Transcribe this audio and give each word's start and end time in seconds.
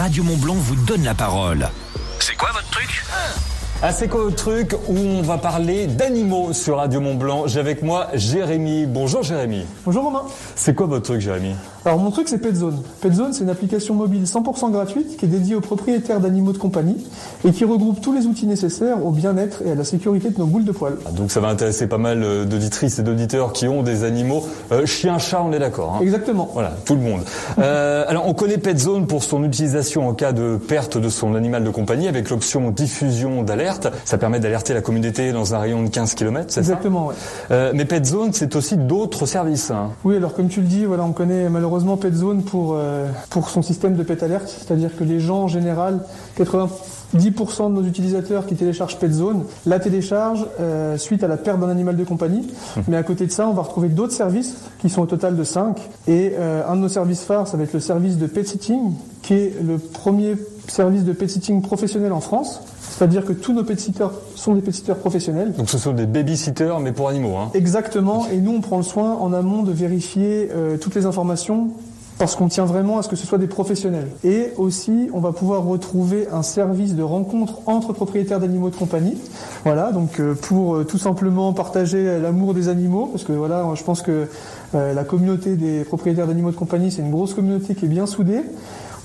Radio 0.00 0.24
Mont 0.24 0.38
Blanc 0.38 0.54
vous 0.54 0.76
donne 0.76 1.04
la 1.04 1.12
parole. 1.12 1.68
C'est 2.20 2.34
quoi 2.34 2.48
votre 2.52 2.70
truc? 2.70 3.04
Ah, 3.82 3.92
c'est 3.92 4.08
quoi 4.08 4.24
le 4.26 4.32
truc 4.32 4.74
où 4.88 4.94
on 4.94 5.22
va 5.22 5.38
parler 5.38 5.86
d'animaux 5.86 6.52
sur 6.52 6.76
Radio 6.76 7.00
Mont 7.00 7.14
Blanc 7.14 7.46
J'ai 7.46 7.60
avec 7.60 7.82
moi 7.82 8.08
Jérémy. 8.12 8.84
Bonjour 8.84 9.22
Jérémy. 9.22 9.64
Bonjour 9.86 10.04
Romain. 10.04 10.24
C'est 10.54 10.74
quoi 10.74 10.84
votre 10.86 11.04
truc 11.04 11.22
Jérémy? 11.22 11.54
Alors 11.86 11.98
mon 11.98 12.10
truc 12.10 12.28
c'est 12.28 12.36
PetZone. 12.36 12.76
PetZone 13.00 13.32
c'est 13.32 13.42
une 13.42 13.48
application 13.48 13.94
mobile 13.94 14.24
100% 14.24 14.70
gratuite 14.70 15.16
qui 15.16 15.24
est 15.24 15.28
dédiée 15.28 15.54
aux 15.54 15.62
propriétaires 15.62 16.20
d'animaux 16.20 16.52
de 16.52 16.58
compagnie 16.58 17.06
et 17.42 17.52
qui 17.52 17.64
regroupe 17.64 18.02
tous 18.02 18.12
les 18.12 18.26
outils 18.26 18.46
nécessaires 18.46 19.02
au 19.02 19.12
bien-être 19.12 19.62
et 19.64 19.70
à 19.70 19.74
la 19.74 19.84
sécurité 19.84 20.28
de 20.28 20.38
nos 20.38 20.44
boules 20.44 20.66
de 20.66 20.72
poils. 20.72 20.98
Ah, 21.06 21.12
Donc 21.12 21.30
ça 21.30 21.40
va 21.40 21.48
intéresser 21.48 21.86
pas 21.86 21.96
mal 21.96 22.22
euh, 22.22 22.44
d'auditrices 22.44 22.98
et 22.98 23.02
d'auditeurs 23.02 23.54
qui 23.54 23.66
ont 23.66 23.82
des 23.82 24.04
animaux. 24.04 24.44
Euh, 24.72 24.84
chien, 24.84 25.16
chat, 25.18 25.40
on 25.42 25.52
est 25.52 25.58
d'accord. 25.58 25.94
hein? 25.94 26.02
Exactement. 26.02 26.50
Voilà, 26.52 26.76
tout 26.84 26.96
le 26.96 27.00
monde. 27.00 27.22
Euh, 27.58 28.04
alors, 28.08 28.28
on 28.28 28.34
connaît 28.34 28.58
PetZone 28.58 29.06
pour 29.06 29.22
son 29.24 29.42
utilisation 29.42 30.06
en 30.06 30.12
cas 30.12 30.32
de 30.32 30.58
perte 30.58 30.98
de 30.98 31.08
son 31.08 31.34
animal 31.34 31.64
de 31.64 31.70
compagnie 31.70 32.08
avec 32.08 32.28
l'option 32.28 32.70
diffusion 32.70 33.42
d'alerte. 33.42 33.69
Ça 34.04 34.18
permet 34.18 34.40
d'alerter 34.40 34.74
la 34.74 34.80
communauté 34.80 35.32
dans 35.32 35.54
un 35.54 35.58
rayon 35.58 35.82
de 35.82 35.88
15 35.88 36.14
km, 36.14 36.46
c'est 36.48 36.54
ça 36.54 36.60
Exactement, 36.60 37.06
ouais. 37.06 37.14
Euh, 37.50 37.72
Mais 37.74 37.84
PetZone, 37.84 38.32
c'est 38.32 38.56
aussi 38.56 38.76
d'autres 38.76 39.26
services. 39.26 39.70
hein. 39.70 39.90
Oui, 40.04 40.16
alors 40.16 40.34
comme 40.34 40.48
tu 40.48 40.60
le 40.60 40.66
dis, 40.66 40.84
voilà, 40.84 41.04
on 41.04 41.12
connaît 41.12 41.48
malheureusement 41.48 41.96
PetZone 41.96 42.42
pour, 42.42 42.74
euh, 42.76 43.06
pour 43.30 43.48
son 43.50 43.62
système 43.62 43.94
de 43.94 44.02
pet 44.02 44.22
alert, 44.22 44.48
c'est-à-dire 44.48 44.96
que 44.96 45.04
les 45.04 45.20
gens 45.20 45.42
en 45.42 45.48
général, 45.48 46.00
90% 46.38 47.68
de 47.68 47.74
nos 47.80 47.84
utilisateurs 47.86 48.46
qui 48.46 48.54
téléchargent 48.54 48.96
PetZone 48.98 49.44
la 49.66 49.78
téléchargent 49.78 50.46
euh, 50.60 50.96
suite 50.96 51.22
à 51.24 51.28
la 51.28 51.36
perte 51.36 51.60
d'un 51.60 51.68
animal 51.68 51.96
de 51.96 52.04
compagnie. 52.04 52.48
Mais 52.88 52.96
à 52.96 53.02
côté 53.02 53.26
de 53.26 53.32
ça, 53.32 53.48
on 53.48 53.52
va 53.52 53.62
retrouver 53.62 53.88
d'autres 53.88 54.12
services 54.12 54.54
qui 54.80 54.88
sont 54.88 55.02
au 55.02 55.06
total 55.06 55.36
de 55.36 55.44
5. 55.44 55.76
Et 56.08 56.32
euh, 56.38 56.62
un 56.68 56.76
de 56.76 56.80
nos 56.82 56.88
services 56.88 57.22
phares, 57.22 57.48
ça 57.48 57.56
va 57.56 57.64
être 57.64 57.72
le 57.72 57.80
service 57.80 58.16
de 58.16 58.26
pet 58.26 58.46
sitting, 58.46 58.92
qui 59.22 59.34
est 59.34 59.52
le 59.62 59.78
premier 59.78 60.36
service 60.70 61.04
de 61.04 61.12
pet 61.12 61.28
sitting 61.28 61.62
professionnel 61.62 62.12
en 62.12 62.20
France. 62.20 62.62
C'est-à-dire 62.80 63.24
que 63.24 63.32
tous 63.32 63.52
nos 63.52 63.64
pet 63.64 63.78
sitters 63.78 64.08
sont 64.34 64.54
des 64.54 64.60
pet 64.60 64.72
sitters 64.72 64.94
professionnels. 64.94 65.52
Donc 65.52 65.68
ce 65.70 65.78
sont 65.78 65.92
des 65.92 66.06
babysitters, 66.06 66.80
mais 66.80 66.92
pour 66.92 67.08
animaux. 67.08 67.36
Hein. 67.36 67.50
Exactement, 67.54 68.26
et 68.30 68.38
nous 68.38 68.52
on 68.52 68.60
prend 68.60 68.76
le 68.76 68.82
soin 68.82 69.14
en 69.14 69.32
amont 69.32 69.62
de 69.62 69.72
vérifier 69.72 70.48
euh, 70.52 70.76
toutes 70.76 70.94
les 70.94 71.06
informations 71.06 71.70
parce 72.18 72.36
qu'on 72.36 72.48
tient 72.48 72.66
vraiment 72.66 72.98
à 72.98 73.02
ce 73.02 73.08
que 73.08 73.16
ce 73.16 73.26
soit 73.26 73.38
des 73.38 73.46
professionnels. 73.46 74.08
Et 74.24 74.52
aussi, 74.58 75.08
on 75.14 75.20
va 75.20 75.32
pouvoir 75.32 75.64
retrouver 75.64 76.28
un 76.30 76.42
service 76.42 76.94
de 76.94 77.02
rencontre 77.02 77.60
entre 77.64 77.94
propriétaires 77.94 78.40
d'animaux 78.40 78.68
de 78.68 78.76
compagnie. 78.76 79.16
Voilà, 79.64 79.90
donc 79.92 80.20
euh, 80.20 80.34
pour 80.34 80.76
euh, 80.76 80.84
tout 80.84 80.98
simplement 80.98 81.54
partager 81.54 82.20
l'amour 82.20 82.52
des 82.52 82.68
animaux, 82.68 83.06
parce 83.06 83.24
que 83.24 83.32
voilà, 83.32 83.66
je 83.74 83.82
pense 83.82 84.02
que 84.02 84.26
la 84.74 85.02
communauté 85.02 85.56
des 85.56 85.82
propriétaires 85.82 86.28
d'animaux 86.28 86.52
de 86.52 86.56
compagnie, 86.56 86.92
c'est 86.92 87.02
une 87.02 87.10
grosse 87.10 87.34
communauté 87.34 87.74
qui 87.74 87.86
est 87.86 87.88
bien 87.88 88.06
soudée. 88.06 88.42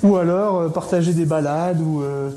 Ou 0.03 0.17
alors 0.17 0.61
euh, 0.61 0.69
partager 0.69 1.13
des 1.13 1.25
balades 1.25 1.81
ou 1.81 2.01
euh, 2.01 2.29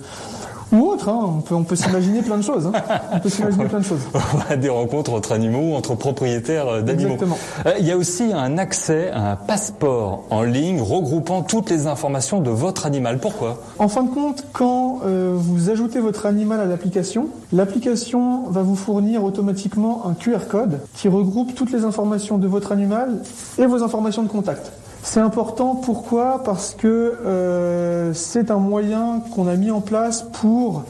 ou 0.73 0.87
autre, 0.87 1.09
hein. 1.09 1.19
on 1.39 1.41
peut, 1.41 1.55
on 1.55 1.65
peut 1.65 1.77
s'imaginer 1.77 2.21
plein 2.21 2.37
de 2.37 2.43
choses. 2.43 2.67
Hein. 2.67 2.73
On 3.13 3.19
peut 3.19 3.29
s'imaginer 3.31 3.65
plein 3.65 3.79
de 3.79 3.85
choses. 3.85 4.03
des 4.61 4.69
rencontres 4.69 5.15
entre 5.15 5.33
animaux, 5.33 5.75
entre 5.75 5.95
propriétaires 5.95 6.69
euh, 6.69 6.83
d'animaux. 6.83 7.15
Exactement. 7.15 7.39
Il 7.79 7.87
y 7.87 7.93
a 7.93 7.97
aussi 7.97 8.33
un 8.35 8.59
accès 8.59 9.11
à 9.11 9.33
un 9.33 9.37
passeport 9.37 10.25
en 10.31 10.43
ligne 10.43 10.81
regroupant 10.81 11.43
toutes 11.43 11.71
les 11.71 11.87
informations 11.87 12.41
de 12.41 12.51
votre 12.51 12.85
animal. 12.85 13.19
Pourquoi? 13.19 13.63
En 13.79 13.89
fin 13.89 14.03
de 14.03 14.11
compte, 14.11 14.45
quand 14.53 15.01
euh, 15.05 15.33
vous 15.35 15.71
ajoutez 15.71 16.01
votre 16.01 16.27
animal 16.27 16.61
à 16.61 16.67
l'application, 16.67 17.29
l'application 17.53 18.45
va 18.51 18.63
vous 18.63 18.77
fournir 18.77 19.25
automatiquement 19.25 20.07
un 20.07 20.13
QR 20.13 20.49
code 20.51 20.81
qui 20.95 21.09
regroupe 21.09 21.55
toutes 21.55 21.73
les 21.73 21.85
informations 21.85 22.37
de 22.37 22.47
votre 22.47 22.73
animal 22.73 23.23
et 23.59 23.65
vos 23.65 23.83
informations 23.83 24.23
de 24.23 24.29
contact. 24.29 24.71
C'est 25.03 25.21
important, 25.21 25.75
pourquoi? 25.75 26.43
Parce 26.45 26.75
que 26.75 26.87
euh, 27.25 28.13
c'est 28.15 28.51
un 28.51 28.59
moyen 28.59 29.23
qu'on 29.35 29.47
a 29.47 29.57
mis 29.57 29.71
en 29.71 29.81
place 29.81 30.25
pour 30.33 30.85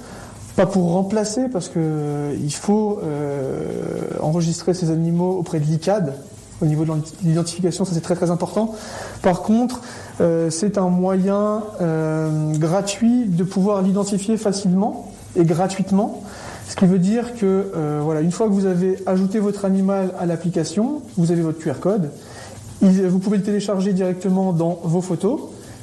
pas 0.56 0.66
pour 0.66 0.90
remplacer, 0.90 1.48
parce 1.48 1.68
que 1.68 1.78
euh, 1.78 2.48
faut 2.50 2.98
euh, 3.04 4.08
enregistrer 4.20 4.74
ces 4.74 4.90
animaux 4.90 5.36
auprès 5.38 5.60
de 5.60 5.64
l'ICAD. 5.64 6.14
Au 6.60 6.66
niveau 6.66 6.84
de 6.84 6.92
l'identification, 7.22 7.84
ça 7.84 7.94
c'est 7.94 8.00
très 8.00 8.16
très 8.16 8.32
important. 8.32 8.74
Par 9.22 9.42
contre, 9.42 9.80
c'est 10.50 10.76
un 10.76 10.88
moyen 10.88 11.62
gratuit 12.58 13.26
de 13.26 13.44
pouvoir 13.44 13.80
l'identifier 13.80 14.36
facilement 14.36 15.12
et 15.36 15.44
gratuitement. 15.44 16.24
Ce 16.68 16.74
qui 16.74 16.86
veut 16.86 16.98
dire 16.98 17.36
que 17.36 18.00
voilà, 18.02 18.22
une 18.22 18.32
fois 18.32 18.48
que 18.48 18.52
vous 18.52 18.66
avez 18.66 18.98
ajouté 19.06 19.38
votre 19.38 19.66
animal 19.66 20.12
à 20.18 20.26
l'application, 20.26 21.02
vous 21.16 21.30
avez 21.30 21.42
votre 21.42 21.60
QR 21.60 21.78
code. 21.80 22.10
Vous 22.80 23.18
pouvez 23.18 23.38
le 23.38 23.42
télécharger 23.42 23.92
directement 23.92 24.52
dans 24.52 24.78
vos 24.82 25.00
photos, 25.00 25.40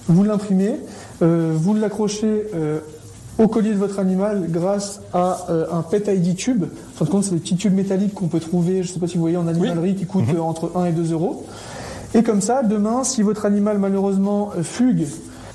vous 0.08 0.24
l'imprimez, 0.24 0.76
euh, 1.22 1.54
vous 1.56 1.74
l'accrochez 1.74 2.48
euh, 2.54 2.80
au 3.38 3.48
collier 3.48 3.72
de 3.72 3.78
votre 3.78 4.00
animal 4.00 4.46
grâce 4.50 5.02
à 5.14 5.46
euh, 5.50 5.66
un 5.72 5.82
Pet 5.82 6.08
ID 6.08 6.36
tube. 6.36 6.64
En 6.64 6.98
fin 6.98 7.06
de 7.06 7.10
compte, 7.10 7.24
c'est 7.26 7.34
des 7.34 7.42
petits 7.42 7.58
tubes 7.58 7.76
métalliques 7.76 8.14
qu'on 8.14 8.28
peut 8.28 8.40
trouver, 8.40 8.84
je 8.84 8.90
ne 8.90 8.94
sais 8.94 9.00
pas 9.00 9.08
si 9.08 9.16
vous 9.16 9.22
voyez, 9.22 9.38
en 9.38 9.48
animalerie 9.48 9.96
qui 9.96 10.06
coûtent 10.06 10.34
euh, 10.34 10.40
entre 10.40 10.72
1 10.76 10.86
et 10.86 10.92
2 10.92 11.12
euros. 11.12 11.46
Et 12.14 12.24
comme 12.24 12.42
ça, 12.42 12.64
demain, 12.64 13.04
si 13.04 13.24
votre 13.24 13.46
animal 13.46 13.78
malheureusement 13.78 14.52
fugue 14.64 15.06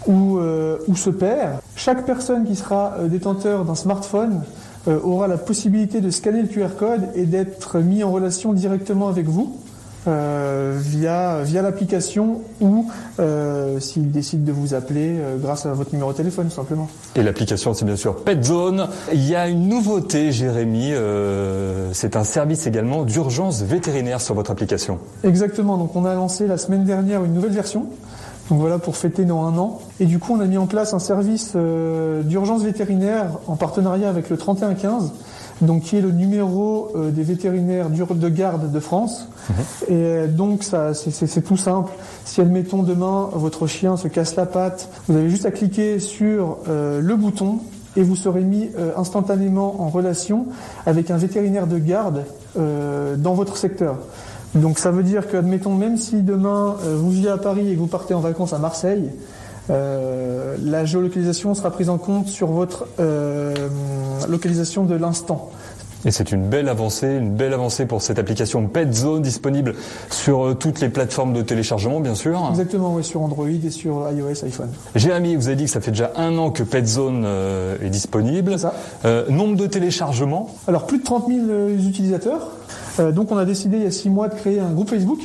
ou, 0.06 0.38
euh, 0.38 0.76
ou 0.88 0.96
se 0.96 1.08
perd, 1.08 1.60
chaque 1.74 2.04
personne 2.04 2.44
qui 2.44 2.54
sera 2.54 2.96
détenteur 3.08 3.64
d'un 3.64 3.74
smartphone 3.74 4.42
aura 4.86 5.28
la 5.28 5.36
possibilité 5.36 6.00
de 6.00 6.10
scanner 6.10 6.40
le 6.40 6.48
QR 6.48 6.70
code 6.78 7.08
et 7.14 7.24
d'être 7.24 7.78
mis 7.80 8.02
en 8.02 8.10
relation 8.10 8.52
directement 8.54 9.08
avec 9.08 9.26
vous. 9.26 9.58
Euh, 10.06 10.78
via, 10.80 11.42
via 11.42 11.62
l'application 11.62 12.42
ou 12.60 12.90
euh, 13.18 13.78
s'il 13.80 14.10
décide 14.10 14.44
de 14.44 14.52
vous 14.52 14.74
appeler 14.74 15.16
euh, 15.18 15.36
grâce 15.38 15.66
à 15.66 15.72
votre 15.72 15.92
numéro 15.92 16.12
de 16.12 16.16
téléphone 16.16 16.48
tout 16.48 16.54
simplement. 16.54 16.88
Et 17.16 17.22
l'application, 17.22 17.74
c'est 17.74 17.84
bien 17.84 17.96
sûr 17.96 18.16
PetZone. 18.16 18.88
Il 19.12 19.28
y 19.28 19.34
a 19.36 19.48
une 19.48 19.68
nouveauté, 19.68 20.32
Jérémy. 20.32 20.92
euh, 20.92 21.90
c'est 21.92 22.16
un 22.16 22.24
service 22.24 22.66
également 22.66 23.04
d'urgence 23.04 23.62
vétérinaire 23.62 24.20
sur 24.20 24.34
votre 24.34 24.50
application. 24.50 24.98
Exactement, 25.24 25.76
donc 25.76 25.94
on 25.96 26.04
a 26.04 26.14
lancé 26.14 26.46
la 26.46 26.56
semaine 26.56 26.84
dernière 26.84 27.24
une 27.24 27.34
nouvelle 27.34 27.52
version. 27.52 27.86
Donc 28.50 28.58
voilà 28.58 28.78
pour 28.78 28.96
fêter 28.96 29.24
nos 29.24 29.38
un 29.38 29.56
an. 29.58 29.80
Et 30.00 30.06
du 30.06 30.18
coup 30.18 30.34
on 30.34 30.40
a 30.40 30.46
mis 30.46 30.58
en 30.58 30.66
place 30.66 30.92
un 30.92 30.98
service 30.98 31.52
euh, 31.54 32.22
d'urgence 32.22 32.62
vétérinaire 32.62 33.38
en 33.46 33.54
partenariat 33.54 34.08
avec 34.08 34.28
le 34.28 34.36
3115, 34.36 35.12
donc 35.62 35.82
qui 35.82 35.96
est 35.96 36.00
le 36.00 36.10
numéro 36.10 36.90
euh, 36.96 37.10
des 37.12 37.22
vétérinaires 37.22 37.90
de 37.90 38.28
garde 38.28 38.72
de 38.72 38.80
France. 38.80 39.28
Et 39.88 39.92
euh, 39.92 40.26
donc 40.26 40.64
ça 40.64 40.94
c'est 40.94 41.42
tout 41.42 41.56
simple. 41.56 41.92
Si 42.24 42.40
admettons 42.40 42.82
demain 42.82 43.30
votre 43.32 43.68
chien 43.68 43.96
se 43.96 44.08
casse 44.08 44.34
la 44.34 44.46
patte, 44.46 44.88
vous 45.06 45.16
avez 45.16 45.30
juste 45.30 45.46
à 45.46 45.52
cliquer 45.52 46.00
sur 46.00 46.58
euh, 46.68 47.00
le 47.00 47.14
bouton 47.14 47.60
et 47.96 48.02
vous 48.02 48.16
serez 48.16 48.42
mis 48.42 48.70
euh, 48.78 48.92
instantanément 48.96 49.82
en 49.82 49.88
relation 49.88 50.46
avec 50.86 51.10
un 51.10 51.16
vétérinaire 51.16 51.66
de 51.66 51.78
garde 51.78 52.24
euh, 52.58 53.16
dans 53.16 53.34
votre 53.34 53.56
secteur. 53.56 53.96
Donc 54.54 54.78
ça 54.78 54.90
veut 54.90 55.02
dire 55.02 55.28
que, 55.28 55.36
admettons, 55.36 55.74
même 55.74 55.96
si 55.96 56.22
demain 56.22 56.76
euh, 56.84 56.96
vous 56.96 57.10
vivez 57.10 57.30
à 57.30 57.38
Paris 57.38 57.70
et 57.70 57.74
que 57.74 57.78
vous 57.78 57.86
partez 57.86 58.14
en 58.14 58.20
vacances 58.20 58.52
à 58.52 58.58
Marseille, 58.58 59.10
euh, 59.70 60.56
la 60.64 60.84
géolocalisation 60.84 61.54
sera 61.54 61.70
prise 61.70 61.88
en 61.88 61.98
compte 61.98 62.28
sur 62.28 62.48
votre 62.48 62.86
euh, 62.98 63.54
localisation 64.28 64.84
de 64.84 64.94
l'instant. 64.94 65.50
Et 66.06 66.10
c'est 66.10 66.32
une 66.32 66.48
belle 66.48 66.70
avancée, 66.70 67.18
une 67.18 67.34
belle 67.34 67.52
avancée 67.52 67.84
pour 67.84 68.00
cette 68.00 68.18
application 68.18 68.66
PetZone 68.66 69.20
disponible 69.20 69.74
sur 70.08 70.56
toutes 70.58 70.80
les 70.80 70.88
plateformes 70.88 71.34
de 71.34 71.42
téléchargement, 71.42 72.00
bien 72.00 72.14
sûr. 72.14 72.42
Exactement, 72.48 72.94
oui, 72.94 73.04
sur 73.04 73.20
Android 73.20 73.46
et 73.46 73.70
sur 73.70 74.10
iOS, 74.10 74.44
iPhone. 74.44 74.70
Jérémy, 74.94 75.36
vous 75.36 75.48
avez 75.48 75.56
dit 75.56 75.64
que 75.64 75.70
ça 75.70 75.82
fait 75.82 75.90
déjà 75.90 76.10
un 76.16 76.38
an 76.38 76.52
que 76.52 76.62
PetZone 76.62 77.24
euh, 77.26 77.76
est 77.84 77.90
disponible. 77.90 78.58
Ça. 78.58 78.72
Nombre 79.28 79.56
de 79.56 79.66
téléchargements? 79.66 80.48
Alors 80.66 80.86
plus 80.86 81.00
de 81.00 81.04
30 81.04 81.28
000 81.28 81.40
euh, 81.50 81.76
utilisateurs. 81.76 82.48
Euh, 82.98 83.12
donc 83.12 83.30
on 83.30 83.36
a 83.36 83.44
décidé 83.44 83.76
il 83.78 83.82
y 83.84 83.86
a 83.86 83.90
six 83.90 84.10
mois 84.10 84.28
de 84.28 84.34
créer 84.34 84.60
un 84.60 84.70
groupe 84.72 84.90
Facebook 84.90 85.20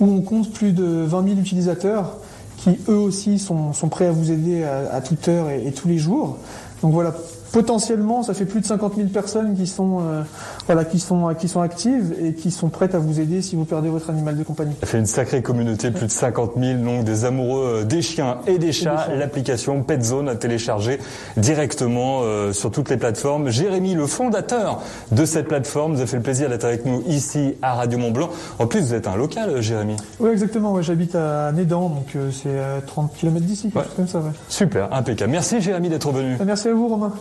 où 0.00 0.06
on 0.06 0.20
compte 0.22 0.52
plus 0.52 0.72
de 0.72 0.84
20 0.84 1.28
000 1.28 1.40
utilisateurs 1.40 2.16
qui 2.56 2.78
eux 2.88 2.96
aussi 2.96 3.38
sont, 3.38 3.72
sont 3.72 3.88
prêts 3.88 4.06
à 4.06 4.12
vous 4.12 4.30
aider 4.30 4.64
à, 4.64 4.94
à 4.94 5.00
toute 5.00 5.28
heure 5.28 5.50
et, 5.50 5.66
et 5.66 5.72
tous 5.72 5.88
les 5.88 5.98
jours. 5.98 6.38
Donc 6.82 6.92
voilà, 6.92 7.14
potentiellement 7.54 8.24
ça 8.24 8.34
fait 8.34 8.46
plus 8.46 8.60
de 8.60 8.66
50 8.66 8.96
000 8.96 9.08
personnes 9.08 9.56
qui 9.56 9.68
sont, 9.68 10.00
euh, 10.00 10.22
voilà, 10.66 10.84
qui 10.84 10.98
sont, 10.98 11.32
qui 11.38 11.46
sont 11.46 11.60
actives 11.60 12.12
et 12.20 12.34
qui 12.34 12.50
sont 12.50 12.68
prêtes 12.68 12.96
à 12.96 12.98
vous 12.98 13.20
aider 13.20 13.42
si 13.42 13.54
vous 13.54 13.64
perdez 13.64 13.88
votre 13.88 14.10
animal 14.10 14.36
de 14.36 14.42
compagnie. 14.42 14.74
Ça 14.80 14.86
fait 14.88 14.98
une 14.98 15.06
sacrée 15.06 15.40
communauté, 15.40 15.92
plus 15.92 16.06
de 16.06 16.10
50 16.12 16.52
000, 16.58 16.82
donc 16.82 17.04
des 17.04 17.24
amoureux 17.24 17.82
euh, 17.82 17.84
des 17.84 18.02
chiens 18.02 18.38
et 18.48 18.58
des 18.58 18.72
chats. 18.72 19.06
L'application 19.16 19.82
PetZone 19.84 20.28
à 20.28 20.34
télécharger 20.34 20.98
directement 21.36 22.22
euh, 22.22 22.52
sur 22.52 22.72
toutes 22.72 22.90
les 22.90 22.96
plateformes. 22.96 23.48
Jérémy, 23.50 23.94
le 23.94 24.08
fondateur 24.08 24.82
de 25.12 25.24
cette 25.24 25.46
plateforme, 25.46 25.92
nous 25.92 26.00
a 26.00 26.06
fait 26.06 26.16
le 26.16 26.22
plaisir 26.24 26.48
d'être 26.48 26.64
avec 26.64 26.84
nous 26.84 27.04
ici 27.06 27.54
à 27.62 27.74
Radio 27.74 27.98
Mont 28.00 28.10
Blanc. 28.10 28.30
En 28.58 28.66
plus, 28.66 28.80
vous 28.80 28.94
êtes 28.94 29.06
un 29.06 29.14
local, 29.14 29.50
euh, 29.50 29.60
Jérémy. 29.60 29.96
Oui 30.18 30.30
exactement, 30.30 30.72
ouais, 30.72 30.82
j'habite 30.82 31.14
à 31.14 31.52
Nédan, 31.52 31.88
donc 31.88 32.16
euh, 32.16 32.30
c'est 32.32 32.58
à 32.58 32.80
30 32.84 33.12
km 33.14 33.46
d'ici, 33.46 33.70
Ouais. 33.76 33.82
comme 33.94 34.08
ça. 34.08 34.18
Ouais. 34.18 34.30
Super, 34.48 34.92
impeccable. 34.92 35.30
Merci 35.30 35.60
Jérémy 35.60 35.88
d'être 35.88 36.10
venu. 36.10 36.36
Merci 36.44 36.68
à 36.68 36.74
vous 36.74 36.88
Romain. 36.88 37.12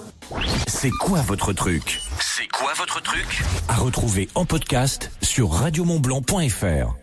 C'est 0.67 0.91
quoi 0.91 1.21
votre 1.21 1.53
truc 1.53 1.99
C'est 2.19 2.47
quoi 2.47 2.73
votre 2.77 3.01
truc 3.01 3.43
À 3.67 3.75
retrouver 3.75 4.27
en 4.35 4.45
podcast 4.45 5.11
sur 5.21 5.51
radiomontblanc.fr. 5.51 7.02